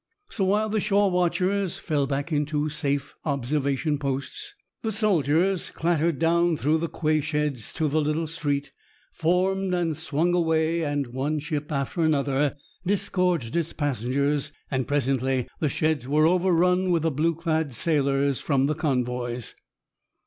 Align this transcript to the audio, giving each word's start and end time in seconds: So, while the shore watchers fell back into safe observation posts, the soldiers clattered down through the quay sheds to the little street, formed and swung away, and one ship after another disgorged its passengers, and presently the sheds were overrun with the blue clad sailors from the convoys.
So, 0.31 0.45
while 0.45 0.67
the 0.67 0.79
shore 0.79 1.11
watchers 1.11 1.77
fell 1.77 2.07
back 2.07 2.31
into 2.31 2.69
safe 2.69 3.13
observation 3.23 3.99
posts, 3.99 4.55
the 4.81 4.91
soldiers 4.91 5.69
clattered 5.69 6.17
down 6.17 6.57
through 6.57 6.79
the 6.79 6.89
quay 6.89 7.21
sheds 7.21 7.71
to 7.73 7.87
the 7.87 8.01
little 8.01 8.25
street, 8.25 8.71
formed 9.13 9.75
and 9.75 9.95
swung 9.95 10.33
away, 10.33 10.81
and 10.83 11.05
one 11.05 11.37
ship 11.37 11.71
after 11.71 12.01
another 12.01 12.55
disgorged 12.83 13.55
its 13.55 13.73
passengers, 13.73 14.51
and 14.71 14.87
presently 14.87 15.47
the 15.59 15.69
sheds 15.69 16.07
were 16.07 16.25
overrun 16.25 16.89
with 16.89 17.03
the 17.03 17.11
blue 17.11 17.35
clad 17.35 17.71
sailors 17.71 18.41
from 18.41 18.65
the 18.65 18.73
convoys. 18.73 19.53